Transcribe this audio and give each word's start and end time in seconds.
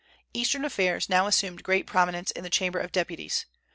Eastern 0.33 0.65
affairs 0.65 1.09
now 1.09 1.27
assumed 1.27 1.61
great 1.61 1.85
prominence 1.85 2.31
in 2.31 2.43
the 2.43 2.49
Chamber 2.49 2.79
of 2.79 2.91
Deputies. 2.91 3.45